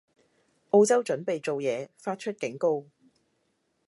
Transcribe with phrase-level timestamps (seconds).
[0.71, 2.87] 澳洲準備做嘢，發出警告